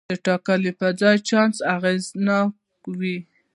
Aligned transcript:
د 0.09 0.11
ټاکنې 0.25 0.71
پر 0.79 0.91
ځای 1.01 1.17
چانس 1.27 1.57
اغېزناک 1.75 2.51
وي. 2.99 3.17